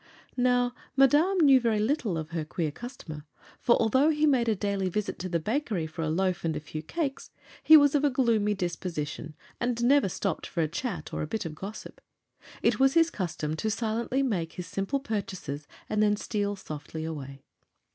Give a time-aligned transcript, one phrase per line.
[0.35, 3.23] Now, Madame knew very little of her queer customer;
[3.59, 6.59] for although he made a daily visit to the bakery for a loaf and a
[6.59, 7.29] few cakes,
[7.61, 11.45] he was of a gloomy disposition, and never stopped for a chat or a bit
[11.45, 12.01] of gossip.
[12.63, 17.43] It was his custom to silently make his simple purchases and then steal softly away.